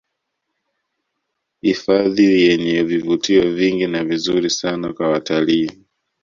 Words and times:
Hifadhi 1.61 2.41
yenye 2.41 2.83
vivutio 2.83 3.53
vingi 3.55 3.87
na 3.87 4.03
vizuri 4.03 4.49
sana 4.49 4.93
kwa 4.93 5.09
watalii 5.09 5.71